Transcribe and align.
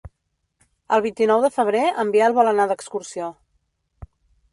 El 0.95 1.03
vint-i-nou 1.05 1.43
de 1.43 1.51
febrer 1.57 1.83
en 2.05 2.13
Biel 2.15 2.35
vol 2.39 2.49
anar 2.53 2.67
d'excursió. 2.73 3.29